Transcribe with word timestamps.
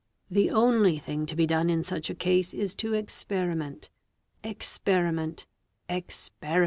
The 0.31 0.49
only 0.49 0.97
thing 0.97 1.27
to 1.27 1.35
be 1.35 1.45
done 1.45 1.69
in 1.69 1.83
such 1.83 2.09
a 2.09 2.15
case 2.15 2.55
is 2.55 2.73
to 2.73 2.95
experiment, 2.95 3.91
experiment, 4.43 5.45
experiment 5.87 6.25